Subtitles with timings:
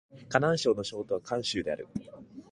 [0.29, 1.87] 河南省の省都は鄭州である